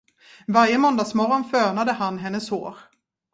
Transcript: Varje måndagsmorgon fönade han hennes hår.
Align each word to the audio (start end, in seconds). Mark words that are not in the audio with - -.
Varje 0.47 0.77
måndagsmorgon 0.77 1.43
fönade 1.49 1.91
han 1.91 2.17
hennes 2.19 2.49
hår. 2.49 2.77